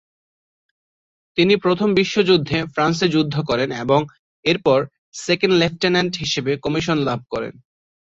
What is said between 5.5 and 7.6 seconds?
Lieutenant হিসেবে commission লাভ করেন।